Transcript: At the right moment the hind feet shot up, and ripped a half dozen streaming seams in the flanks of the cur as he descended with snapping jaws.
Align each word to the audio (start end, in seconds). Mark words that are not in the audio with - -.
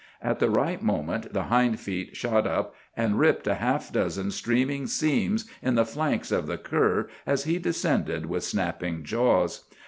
At 0.19 0.39
the 0.39 0.49
right 0.49 0.81
moment 0.81 1.31
the 1.31 1.43
hind 1.43 1.79
feet 1.79 2.17
shot 2.17 2.47
up, 2.47 2.73
and 2.97 3.19
ripped 3.19 3.45
a 3.45 3.53
half 3.53 3.93
dozen 3.93 4.31
streaming 4.31 4.87
seams 4.87 5.45
in 5.61 5.75
the 5.75 5.85
flanks 5.85 6.31
of 6.31 6.47
the 6.47 6.57
cur 6.57 7.07
as 7.27 7.43
he 7.43 7.59
descended 7.59 8.25
with 8.25 8.43
snapping 8.43 9.03
jaws. 9.03 9.63